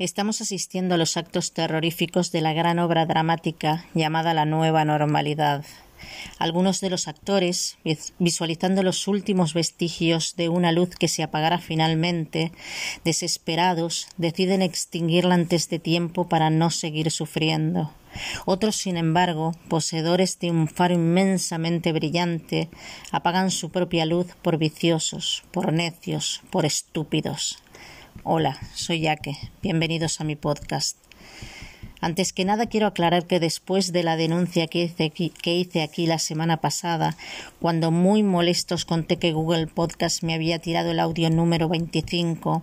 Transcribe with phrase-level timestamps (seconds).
[0.00, 5.62] Estamos asistiendo a los actos terroríficos de la gran obra dramática llamada La Nueva Normalidad.
[6.38, 7.76] Algunos de los actores,
[8.18, 12.50] visualizando los últimos vestigios de una luz que se apagará finalmente,
[13.04, 17.92] desesperados, deciden extinguirla antes de tiempo para no seguir sufriendo.
[18.46, 22.70] Otros, sin embargo, poseedores de un faro inmensamente brillante,
[23.12, 27.58] apagan su propia luz por viciosos, por necios, por estúpidos.
[28.22, 29.36] Hola, soy Yaque.
[29.62, 30.96] Bienvenidos a mi podcast.
[32.00, 35.82] Antes que nada quiero aclarar que después de la denuncia que hice, aquí, que hice
[35.82, 37.16] aquí la semana pasada,
[37.60, 42.62] cuando muy molestos conté que Google Podcast me había tirado el audio número 25,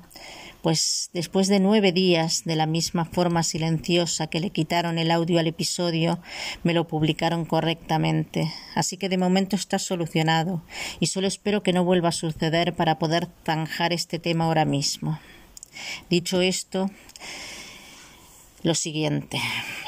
[0.61, 5.39] pues después de nueve días, de la misma forma silenciosa que le quitaron el audio
[5.39, 6.19] al episodio,
[6.63, 8.51] me lo publicaron correctamente.
[8.75, 10.63] Así que de momento está solucionado
[10.99, 15.19] y solo espero que no vuelva a suceder para poder zanjar este tema ahora mismo.
[16.09, 16.89] Dicho esto,
[18.67, 19.39] lo siguiente.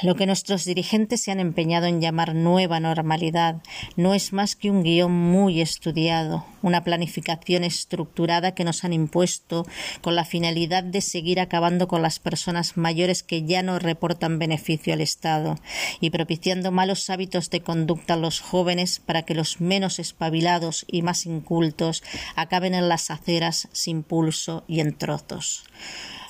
[0.02, 3.62] Lo que nuestros dirigentes se han empeñado en llamar nueva normalidad
[3.98, 9.68] no es más que un guion muy estudiado, una planificación estructurada que nos han impuesto
[10.02, 14.94] con la finalidad de seguir acabando con las personas mayores que ya no reportan beneficio
[14.94, 15.60] al Estado
[16.00, 21.02] y propiciando malos hábitos de conducta a los jóvenes para que los menos espabilados y
[21.02, 22.02] más incultos
[22.36, 25.66] acaben en las aceras sin pulso y en trozos.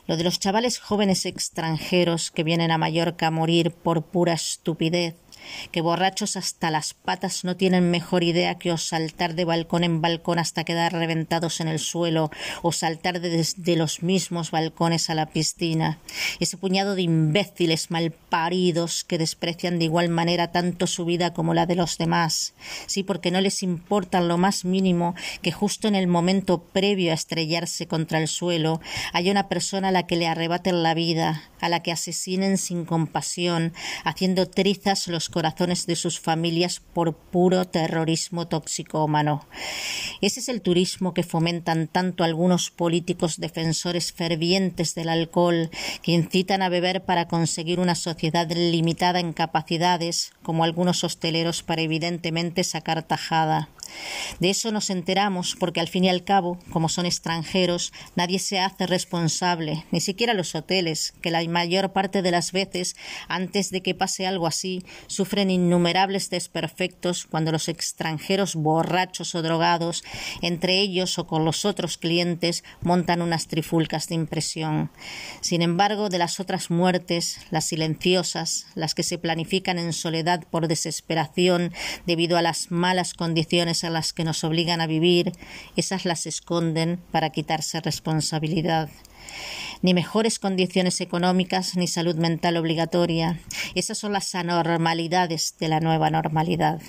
[0.10, 5.14] Lo de los chavales jóvenes extranjeros que vienen a Mallorca a morir por pura estupidez
[5.72, 10.02] que borrachos hasta las patas no tienen mejor idea que os saltar de balcón en
[10.02, 15.28] balcón hasta quedar reventados en el suelo o saltar desde los mismos balcones a la
[15.28, 16.00] piscina.
[16.40, 21.66] Ese puñado de imbéciles malparidos que desprecian de igual manera tanto su vida como la
[21.66, 22.54] de los demás.
[22.86, 27.16] Sí, porque no les importa lo más mínimo que justo en el momento previo a
[27.16, 28.82] estrellarse contra el suelo
[29.14, 32.86] haya una persona a la que le arrebaten la vida, a la que asesinen sin
[32.86, 33.74] compasión,
[34.04, 39.48] haciendo trizas los corazones de sus familias por puro terrorismo toxicómano.
[40.22, 45.70] Ese es el turismo que fomentan tanto algunos políticos defensores fervientes del alcohol,
[46.04, 51.82] que incitan a beber para conseguir una sociedad limitada en capacidades, como algunos hosteleros para
[51.82, 53.70] evidentemente sacar tajada.
[54.40, 58.60] De eso nos enteramos porque al fin y al cabo, como son extranjeros, nadie se
[58.60, 62.96] hace responsable, ni siquiera los hoteles, que la mayor parte de las veces,
[63.28, 70.04] antes de que pase algo así, sufren innumerables desperfectos cuando los extranjeros borrachos o drogados,
[70.42, 74.92] entre ellos o con los otros clientes, montan unas trifulcas de impresión.
[75.42, 80.68] Sin embargo, de las otras muertes, las silenciosas, las que se planifican en soledad por
[80.68, 81.74] desesperación
[82.06, 85.32] debido a las malas condiciones las que nos obligan a vivir,
[85.76, 88.90] esas las esconden para quitarse responsabilidad
[89.82, 93.40] ni mejores condiciones económicas ni salud mental obligatoria.
[93.76, 96.82] Esas son las anormalidades de la nueva normalidad.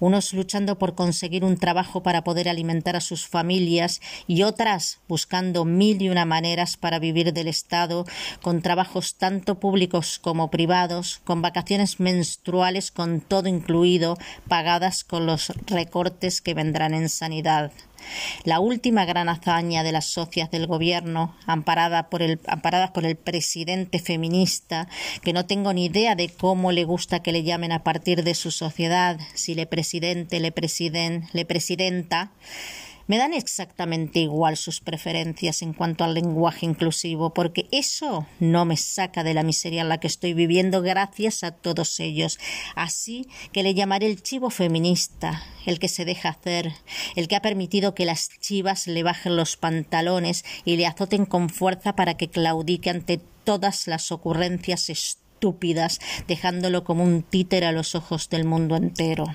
[0.00, 5.64] Unos luchando por conseguir un trabajo para poder alimentar a sus familias y otras buscando
[5.64, 8.04] mil y una maneras para vivir del Estado,
[8.42, 14.16] con trabajos tanto públicos como privados, con vacaciones menstruales con todo incluido,
[14.48, 17.72] pagadas con los recortes que vendrán en sanidad.
[18.44, 23.16] La última gran hazaña de las socias del gobierno, amparada por el, amparadas por el
[23.16, 24.88] presidente feminista,
[25.22, 28.34] que no tengo ni idea de cómo le gusta que le llamen a partir de
[28.34, 32.30] su sociedad, si le presidente, le presiden, le presidenta,
[33.06, 38.76] me dan exactamente igual sus preferencias en cuanto al lenguaje inclusivo, porque eso no me
[38.76, 42.38] saca de la miseria en la que estoy viviendo gracias a todos ellos.
[42.74, 46.72] Así que le llamaré el chivo feminista, el que se deja hacer,
[47.16, 51.50] el que ha permitido que las chivas le bajen los pantalones y le azoten con
[51.50, 57.94] fuerza para que claudique ante todas las ocurrencias estúpidas, dejándolo como un títer a los
[57.94, 59.26] ojos del mundo entero.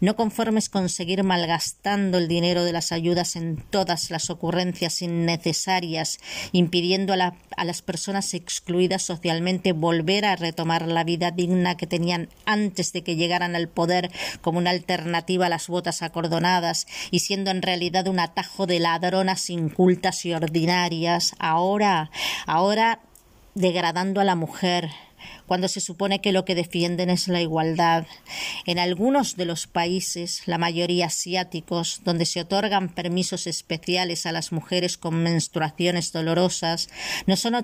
[0.00, 6.18] No conformes con seguir malgastando el dinero de las ayudas en todas las ocurrencias innecesarias,
[6.52, 12.28] impidiendo a, a, las personas excluidas socialmente volver a retomar la vida digna que tenían
[12.44, 14.10] antes de que llegaran al poder
[14.40, 19.50] como una alternativa a las botas acordonadas y siendo en realidad un atajo de ladronas
[19.50, 22.10] incultas y ordinarias, ahora,
[22.46, 23.00] ahora
[23.54, 24.90] degradando a la mujer,
[25.46, 28.06] cuando se supone que lo que defienden es la igualdad.
[28.66, 34.52] En algunos de los países, la mayoría asiáticos, donde se otorgan permisos especiales a las
[34.52, 36.88] mujeres con menstruaciones dolorosas,
[37.26, 37.54] no son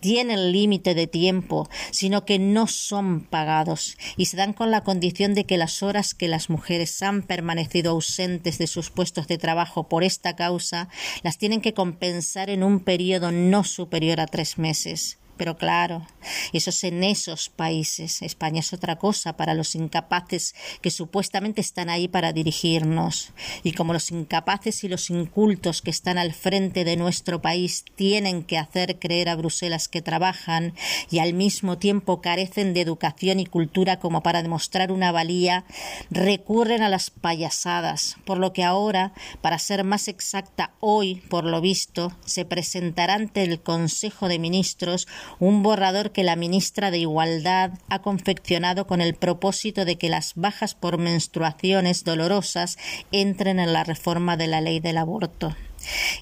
[0.00, 5.34] tienen límite de tiempo, sino que no son pagados y se dan con la condición
[5.34, 9.88] de que las horas que las mujeres han permanecido ausentes de sus puestos de trabajo
[9.88, 10.88] por esta causa
[11.22, 16.06] las tienen que compensar en un periodo no superior a tres meses Pero claro,
[16.52, 18.22] eso es en esos países.
[18.22, 23.32] España es otra cosa para los incapaces que supuestamente están ahí para dirigirnos.
[23.62, 28.42] Y como los incapaces y los incultos que están al frente de nuestro país tienen
[28.42, 30.74] que hacer creer a Bruselas que trabajan
[31.10, 35.64] y al mismo tiempo carecen de educación y cultura como para demostrar una valía,
[36.10, 41.60] recurren a las payasadas, por lo que ahora, para ser más exacta, hoy, por lo
[41.60, 45.06] visto, se presentará ante el Consejo de Ministros
[45.38, 50.34] un borrador que la ministra de Igualdad ha confeccionado con el propósito de que las
[50.34, 52.78] bajas por menstruaciones dolorosas
[53.12, 55.54] entren en la reforma de la ley del aborto.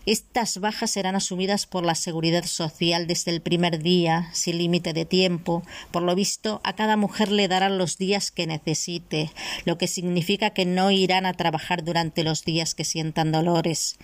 [0.05, 5.05] Estas bajas serán asumidas por la Seguridad Social desde el primer día, sin límite de
[5.05, 5.63] tiempo.
[5.91, 9.31] Por lo visto, a cada mujer le darán los días que necesite,
[9.65, 13.97] lo que significa que no irán a trabajar durante los días que sientan dolores.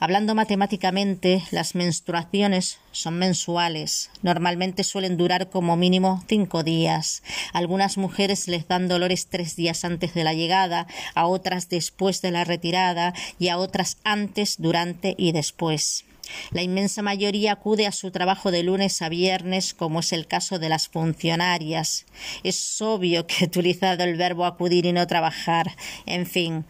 [0.00, 4.10] Hablando matemáticamente, las menstruaciones son mensuales.
[4.22, 7.22] Normalmente suelen durar como mínimo cinco días.
[7.52, 12.30] algunas mujeres les dan dolores tres días antes de la llegada, a otras después de
[12.30, 16.04] la retirada y a otras antes, durante y después.
[16.50, 20.58] La inmensa mayoría acude a su trabajo de lunes a viernes, como es el caso
[20.58, 22.06] de las funcionarias.
[22.42, 25.76] Es obvio que he utilizado el verbo acudir y no trabajar.
[26.04, 26.64] En fin.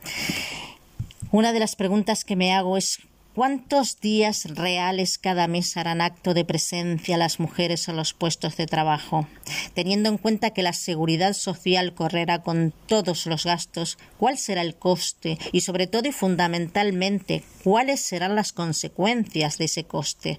[1.30, 3.00] Una de las preguntas que me hago es
[3.36, 8.64] ¿Cuántos días reales cada mes harán acto de presencia las mujeres en los puestos de
[8.64, 9.28] trabajo?
[9.74, 14.76] Teniendo en cuenta que la seguridad social correrá con todos los gastos, ¿cuál será el
[14.76, 15.36] coste?
[15.52, 20.38] Y sobre todo y fundamentalmente, ¿cuáles serán las consecuencias de ese coste?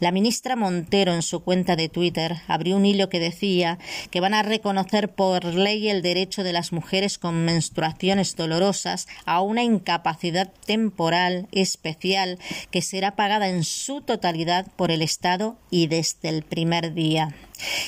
[0.00, 3.78] La ministra Montero en su cuenta de Twitter abrió un hilo que decía
[4.10, 9.40] que van a reconocer por ley el derecho de las mujeres con menstruaciones dolorosas a
[9.40, 12.25] una incapacidad temporal especial
[12.70, 17.34] que será pagada en su totalidad por el Estado y desde el primer día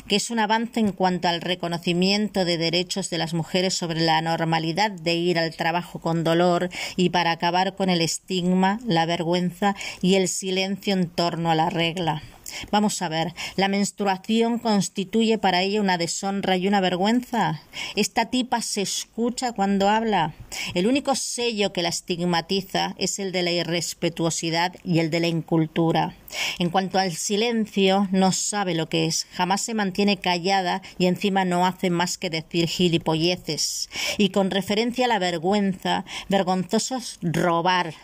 [0.07, 4.21] que es un avance en cuanto al reconocimiento de derechos de las mujeres sobre la
[4.23, 9.77] normalidad de ir al trabajo con dolor y para acabar con el estigma, la vergüenza
[10.01, 12.23] y el silencio en torno a la regla.
[12.71, 17.63] Vamos a ver, ¿la menstruación constituye para ella una deshonra y una vergüenza?
[17.97, 20.35] ¿Esta tipa se escucha cuando habla?
[20.75, 25.29] El único sello que la estigmatiza es el de la irrespetuosidad y el de la
[25.29, 26.15] incultura.
[26.59, 31.45] En cuanto al silencio, no sabe lo que es, jamás se mantiene callada y encima
[31.45, 33.89] no hace más que decir gilipolleces.
[34.19, 37.95] Y con referencia a la vergüenza, vergonzoso es robar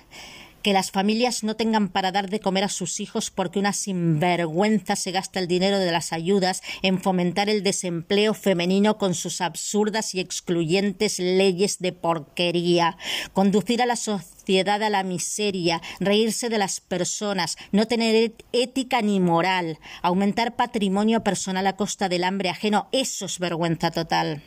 [0.65, 4.97] que las familias no tengan para dar de comer a sus hijos porque una sinvergüenza
[4.97, 10.15] se gasta el dinero de las ayudas en fomentar el desempleo femenino con sus absurdas
[10.15, 12.97] y excluyentes leyes de porquería,
[13.35, 19.21] conducir a la sociedad a la miseria, reírse de las personas, no tener ética ni
[19.21, 24.43] moral, aumentar patrimonio personal a costa del hambre ajeno, eso es vergüenza total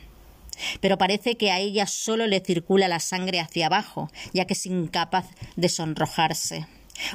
[0.80, 4.66] pero parece que a ella solo le circula la sangre hacia abajo, ya que es
[4.66, 5.26] incapaz
[5.56, 6.66] de sonrojarse.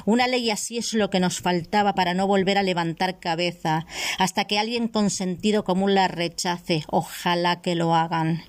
[0.04, 3.86] Una ley así es lo que nos faltaba para no volver a levantar cabeza
[4.18, 6.84] hasta que alguien con sentido común la rechace.
[6.88, 8.44] Ojalá que lo hagan.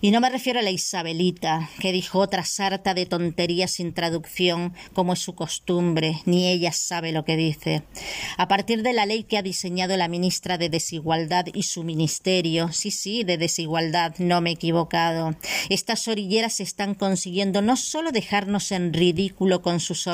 [0.00, 4.74] Y no me refiero a la Isabelita, que dijo otra sarta de tonterías sin traducción,
[4.92, 7.82] como es su costumbre, ni ella sabe lo que dice.
[8.36, 12.72] A partir de la ley que ha diseñado la ministra de Desigualdad y su ministerio,
[12.72, 15.34] sí, sí, de desigualdad, no me he equivocado,
[15.68, 20.06] estas orilleras están consiguiendo no solo dejarnos en ridículo con sus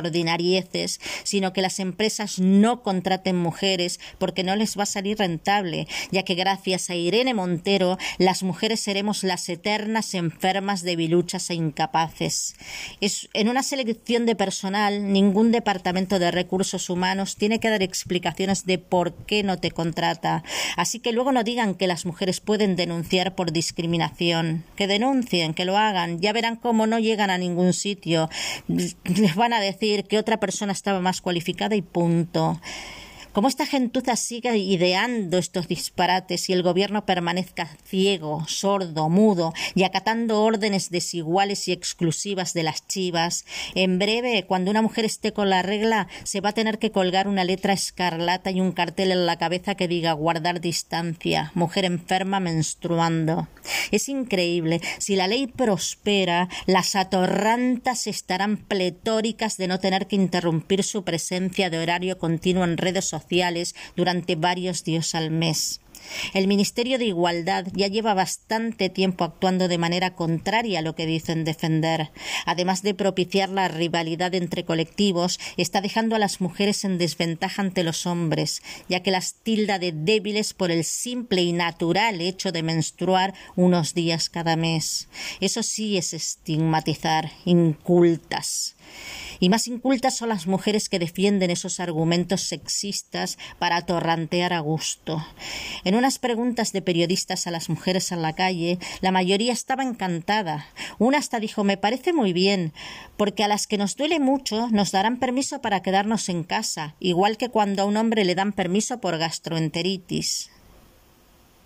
[1.24, 6.22] sino que las empresas no contraten mujeres porque no les va a salir rentable, ya
[6.22, 12.54] que gracias a Irene Montero las mujeres seremos las eternas enfermas debiluchas e incapaces.
[13.00, 18.66] Es, en una selección de personal, ningún departamento de recursos humanos tiene que dar explicaciones
[18.66, 20.42] de por qué no te contrata.
[20.76, 24.64] Así que luego no digan que las mujeres pueden denunciar por discriminación.
[24.76, 26.20] Que denuncien, que lo hagan.
[26.20, 28.28] Ya verán cómo no llegan a ningún sitio.
[28.68, 32.60] Les van a decir que otra persona persona estaba más cualificada y punto.
[33.32, 39.84] Como esta gentuza siga ideando estos disparates y el gobierno permanezca ciego, sordo, mudo y
[39.84, 43.44] acatando órdenes desiguales y exclusivas de las chivas,
[43.76, 47.28] en breve, cuando una mujer esté con la regla, se va a tener que colgar
[47.28, 52.40] una letra escarlata y un cartel en la cabeza que diga guardar distancia, mujer enferma
[52.40, 53.46] menstruando.
[53.90, 54.80] Es increíble.
[54.98, 61.70] Si la ley prospera, las atorrantas estarán pletóricas de no tener que interrumpir su presencia
[61.70, 65.80] de horario continuo en redes sociales durante varios días al mes.
[66.34, 71.06] El Ministerio de Igualdad ya lleva bastante tiempo actuando de manera contraria a lo que
[71.06, 72.10] dicen defender.
[72.46, 77.84] Además de propiciar la rivalidad entre colectivos, está dejando a las mujeres en desventaja ante
[77.84, 82.62] los hombres, ya que las tilda de débiles por el simple y natural hecho de
[82.62, 85.08] menstruar unos días cada mes.
[85.40, 88.74] Eso sí es estigmatizar, incultas.
[89.40, 95.26] Y más incultas son las mujeres que defienden esos argumentos sexistas para atorrantear a gusto.
[95.82, 100.66] En unas preguntas de periodistas a las mujeres en la calle, la mayoría estaba encantada.
[100.98, 102.74] Una hasta dijo me parece muy bien,
[103.16, 107.38] porque a las que nos duele mucho nos darán permiso para quedarnos en casa, igual
[107.38, 110.49] que cuando a un hombre le dan permiso por gastroenteritis.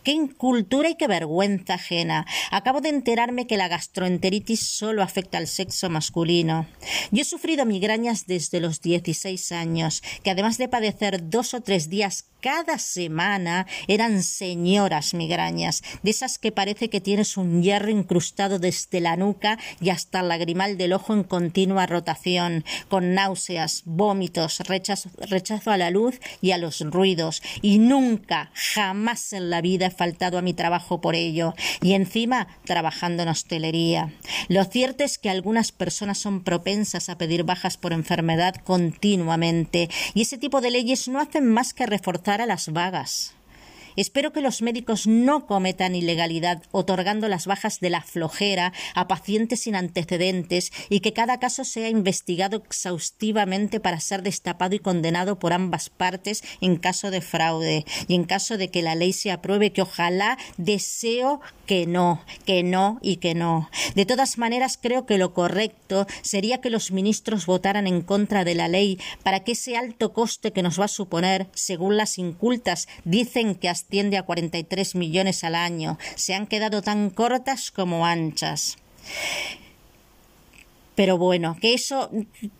[0.04, 2.26] Qué incultura y qué vergüenza ajena.
[2.50, 6.66] Acabo de enterarme que la gastroenteritis solo afecta al sexo masculino.
[7.10, 11.88] Yo he sufrido migrañas desde los 16 años, que además de padecer dos o tres
[11.88, 18.58] días cada semana eran señoras migrañas, de esas que parece que tienes un hierro incrustado
[18.58, 24.58] desde la nuca y hasta el lagrimal del ojo en continua rotación, con náuseas, vómitos,
[24.60, 29.90] rechazo, rechazo a la luz y a los ruidos, y nunca, jamás en la vida
[29.94, 34.12] faltado a mi trabajo por ello, y encima trabajando en hostelería.
[34.48, 40.22] Lo cierto es que algunas personas son propensas a pedir bajas por enfermedad continuamente, y
[40.22, 43.34] ese tipo de leyes no hacen más que reforzar a las vagas.
[43.96, 49.60] Espero que los médicos no cometan ilegalidad otorgando las bajas de la flojera a pacientes
[49.60, 55.52] sin antecedentes y que cada caso sea investigado exhaustivamente para ser destapado y condenado por
[55.52, 59.72] ambas partes en caso de fraude y en caso de que la ley se apruebe
[59.72, 63.70] que ojalá deseo que no, que no y que no.
[63.94, 68.54] De todas maneras creo que lo correcto sería que los ministros votaran en contra de
[68.54, 72.88] la ley para que ese alto coste que nos va a suponer, según las incultas,
[73.04, 75.98] dicen que hasta asciende a 43 millones al año.
[76.16, 78.76] Se han quedado tan cortas como anchas.
[80.94, 82.10] Pero bueno, que eso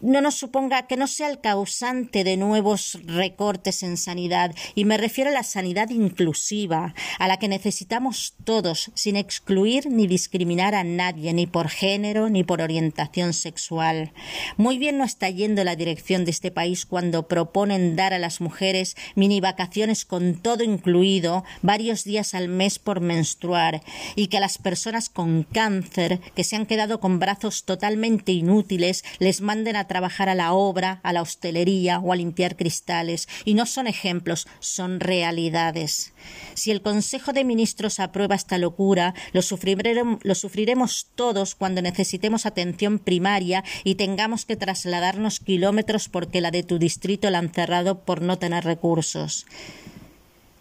[0.01, 4.55] no nos suponga que no sea el causante de nuevos recortes en sanidad.
[4.75, 10.07] Y me refiero a la sanidad inclusiva, a la que necesitamos todos, sin excluir ni
[10.07, 14.13] discriminar a nadie, ni por género ni por orientación sexual.
[14.57, 18.41] Muy bien no está yendo la dirección de este país cuando proponen dar a las
[18.41, 23.83] mujeres mini vacaciones con todo incluido, varios días al mes por menstruar,
[24.17, 29.05] y que a las personas con cáncer, que se han quedado con brazos totalmente inútiles
[29.19, 33.29] les manden a trabajar a la obra, a la hostelería o a limpiar cristales.
[33.45, 36.13] Y no son ejemplos, son realidades.
[36.55, 42.47] Si el Consejo de Ministros aprueba esta locura, lo sufriremos, lo sufriremos todos cuando necesitemos
[42.47, 48.05] atención primaria y tengamos que trasladarnos kilómetros porque la de tu distrito la han cerrado
[48.05, 49.47] por no tener recursos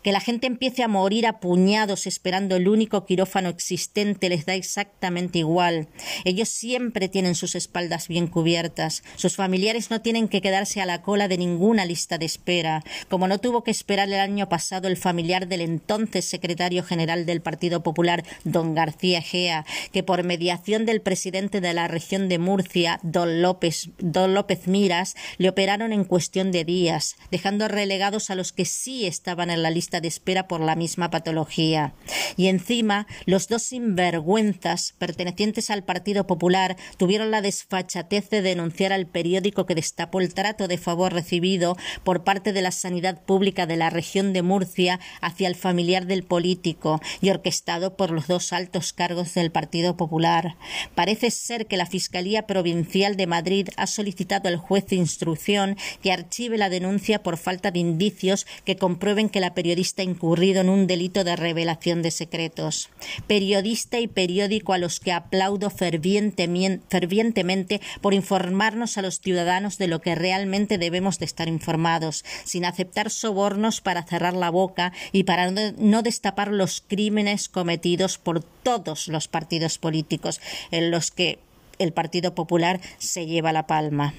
[0.03, 4.55] que la gente empiece a morir a puñados esperando el único quirófano existente les da
[4.55, 5.87] exactamente igual.
[6.25, 9.03] Ellos siempre tienen sus espaldas bien cubiertas.
[9.15, 13.27] Sus familiares no tienen que quedarse a la cola de ninguna lista de espera, como
[13.27, 17.83] no tuvo que esperar el año pasado el familiar del entonces secretario general del Partido
[17.83, 23.41] Popular, don García Gea, que por mediación del presidente de la región de Murcia, don
[23.41, 28.65] López, don López Miras, le operaron en cuestión de días, dejando relegados a los que
[28.65, 31.93] sí estaban en la lista de espera por la misma patología.
[32.37, 39.07] Y encima, los dos sinvergüenzas pertenecientes al Partido Popular tuvieron la desfachatez de denunciar al
[39.07, 43.77] periódico que destapó el trato de favor recibido por parte de la sanidad pública de
[43.77, 48.93] la región de Murcia hacia el familiar del político y orquestado por los dos altos
[48.93, 50.55] cargos del Partido Popular.
[50.95, 56.11] Parece ser que la Fiscalía Provincial de Madrid ha solicitado al juez de instrucción que
[56.11, 60.87] archive la denuncia por falta de indicios que comprueben que la periodista incurrido en un
[60.87, 62.89] delito de revelación de secretos.
[63.27, 70.01] Periodista y periódico a los que aplaudo fervientemente por informarnos a los ciudadanos de lo
[70.01, 75.51] que realmente debemos de estar informados, sin aceptar sobornos para cerrar la boca y para
[75.51, 80.39] no destapar los crímenes cometidos por todos los partidos políticos
[80.71, 81.39] en los que
[81.79, 84.13] el Partido Popular se lleva la palma.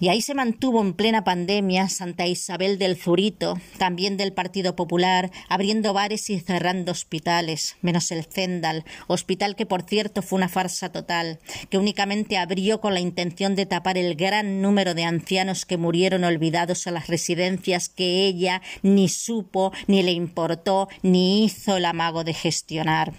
[0.00, 5.30] Y ahí se mantuvo en plena pandemia Santa Isabel del Zurito, también del Partido Popular,
[5.48, 10.90] abriendo bares y cerrando hospitales, menos el Zendal, hospital que por cierto fue una farsa
[10.90, 11.38] total,
[11.70, 16.24] que únicamente abrió con la intención de tapar el gran número de ancianos que murieron
[16.24, 22.24] olvidados a las residencias que ella ni supo, ni le importó, ni hizo el amago
[22.24, 23.12] de gestionar.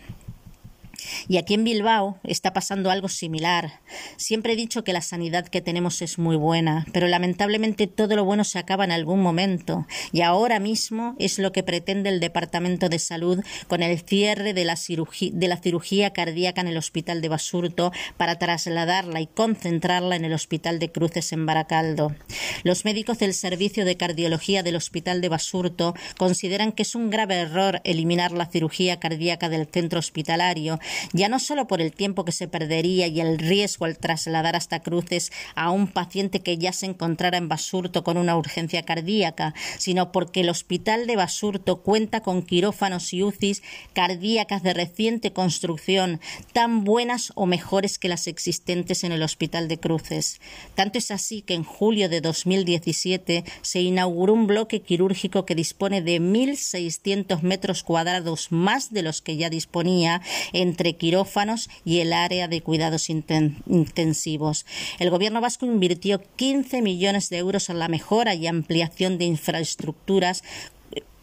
[1.27, 3.81] Y aquí en Bilbao está pasando algo similar.
[4.17, 8.25] Siempre he dicho que la sanidad que tenemos es muy buena, pero lamentablemente todo lo
[8.25, 9.87] bueno se acaba en algún momento.
[10.11, 14.65] Y ahora mismo es lo que pretende el Departamento de Salud con el cierre de
[14.65, 20.79] la, cirugía, cardíaca en el Hospital de Basurto para trasladarla y concentrarla en el Hospital
[20.79, 22.15] de Cruces en Baracaldo.
[22.63, 27.35] Los médicos del Servicio de Cardiología del Hospital de Basurto consideran que es un grave
[27.35, 30.79] error eliminar la cirugía cardíaca del centro hospitalario
[31.13, 34.81] ya no solo por el tiempo que se perdería y el riesgo al trasladar hasta
[34.81, 40.11] cruces a un paciente que ya se encontrara en Basurto con una urgencia cardíaca, sino
[40.11, 46.19] porque el hospital de Basurto cuenta con quirófanos y UCIs cardíacas de reciente construcción,
[46.53, 50.39] tan buenas o mejores que las existentes en el hospital de Cruces.
[50.75, 56.01] Tanto es así que en julio de 2017 se inauguró un bloque quirúrgico que dispone
[56.01, 60.21] de 1.600 metros cuadrados más de los que ya disponía
[60.53, 64.65] entre quirófanos y el área de cuidados intensivos.
[64.99, 70.43] El gobierno vasco invirtió 15 millones de euros en la mejora y ampliación de infraestructuras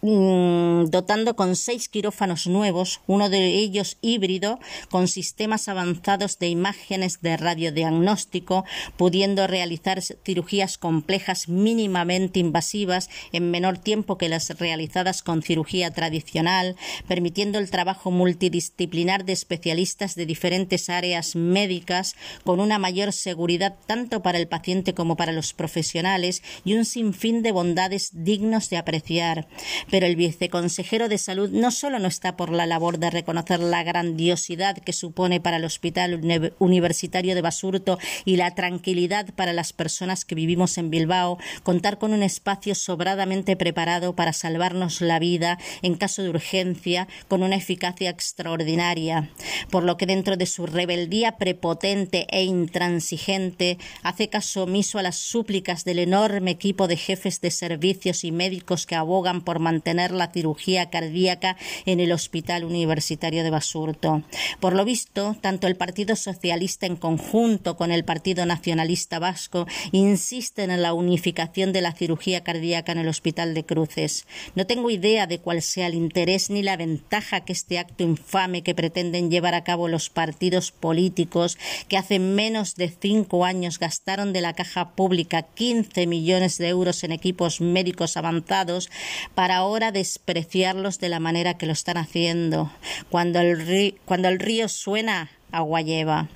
[0.05, 4.59] Mm, dotando con seis quirófanos nuevos, uno de ellos híbrido,
[4.91, 8.65] con sistemas avanzados de imágenes de radiodiagnóstico,
[8.97, 16.75] pudiendo realizar cirugías complejas mínimamente invasivas en menor tiempo que las realizadas con cirugía tradicional,
[17.07, 24.21] permitiendo el trabajo multidisciplinar de especialistas de diferentes áreas médicas con una mayor seguridad tanto
[24.21, 29.47] para el paciente como para los profesionales y un sinfín de bondades dignos de apreciar
[29.93, 33.83] pero el viceconsejero de Salud no solo no está por la labor de reconocer la
[33.83, 36.19] grandiosidad que supone para el Hospital
[36.59, 42.15] Universitario de Basurto y la tranquilidad para las personas que vivimos en Bilbao, contar con
[42.15, 48.09] un espacio sobradamente preparado para salvarnos la vida en caso de urgencia con una eficacia
[48.09, 49.29] extraordinaria,
[49.69, 55.17] por lo que dentro de su rebeldía prepotente e intransigente hace caso omiso a las
[55.17, 60.13] súplicas del enorme equipo de jefes de servicios y médicos que abogan por mantener tener
[60.13, 64.23] la cirugía cardíaca en el Hospital Universitario de Basurto.
[64.61, 70.71] Por lo visto, tanto el Partido Socialista en conjunto con el Partido Nacionalista Vasco insisten
[70.71, 74.27] en la unificación de la cirugía cardíaca en el Hospital de Cruces.
[74.55, 78.63] No tengo idea de cuál sea el interés ni la ventaja que este acto infame
[78.63, 84.33] que pretenden llevar a cabo los partidos políticos que hace menos de cinco años gastaron
[84.33, 88.91] de la caja pública 15 millones de euros en equipos médicos avanzados
[89.35, 92.71] para despreciarlos de la manera que lo están haciendo.
[93.09, 96.29] Cuando el, río, cuando el río suena, agua lleva.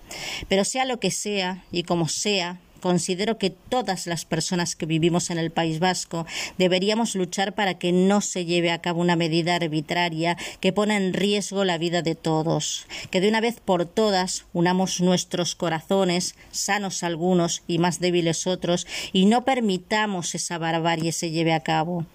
[0.48, 5.30] Pero sea lo que sea y como sea, considero que todas las personas que vivimos
[5.30, 6.26] en el País Vasco
[6.58, 11.12] deberíamos luchar para que no se lleve a cabo una medida arbitraria que pone en
[11.12, 17.02] riesgo la vida de todos, que de una vez por todas unamos nuestros corazones, sanos
[17.02, 22.06] algunos y más débiles otros, y no permitamos esa barbarie se lleve a cabo.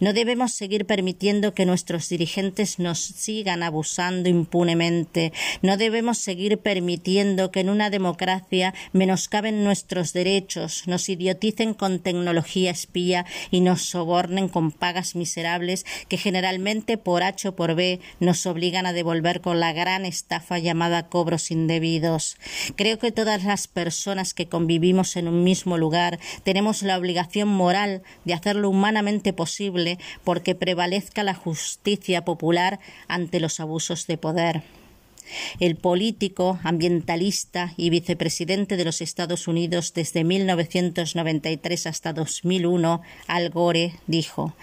[0.00, 5.32] No debemos seguir permitiendo que nuestros dirigentes nos sigan abusando impunemente.
[5.60, 12.70] No debemos seguir permitiendo que en una democracia menoscaben nuestros derechos, nos idioticen con tecnología
[12.70, 18.46] espía y nos sobornen con pagas miserables que generalmente por H o por B nos
[18.46, 22.36] obligan a devolver con la gran estafa llamada cobros indebidos.
[22.76, 28.02] Creo que todas las personas que convivimos en un mismo lugar tenemos la obligación moral
[28.24, 29.87] de hacerlo humanamente posible
[30.24, 34.62] porque prevalezca la justicia popular ante los abusos de poder.
[35.60, 43.94] El político, ambientalista y vicepresidente de los Estados Unidos desde 1993 hasta 2001, Al Gore,
[44.06, 44.54] dijo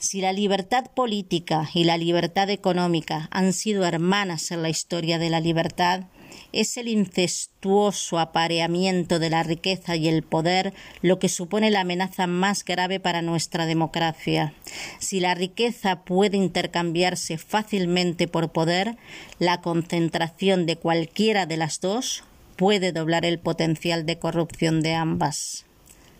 [0.00, 5.28] si la libertad política y la libertad económica han sido hermanas en la historia de
[5.28, 6.04] la libertad,
[6.52, 12.26] es el incestuoso apareamiento de la riqueza y el poder lo que supone la amenaza
[12.26, 14.52] más grave para nuestra democracia.
[14.98, 18.96] Si la riqueza puede intercambiarse fácilmente por poder,
[19.38, 22.24] la concentración de cualquiera de las dos
[22.56, 25.64] puede doblar el potencial de corrupción de ambas.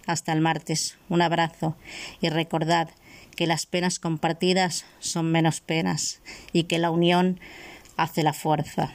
[0.07, 0.97] Hasta el martes.
[1.09, 1.77] Un abrazo
[2.21, 2.89] y recordad
[3.37, 6.21] que las penas compartidas son menos penas
[6.53, 7.41] y que la unión
[7.97, 8.95] hace la fuerza.